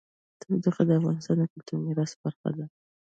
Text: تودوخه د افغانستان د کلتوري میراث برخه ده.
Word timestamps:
تودوخه 0.41 0.83
د 0.87 0.91
افغانستان 0.99 1.35
د 1.39 1.43
کلتوري 1.51 1.79
میراث 1.85 2.11
برخه 2.23 2.49
ده. 2.57 2.65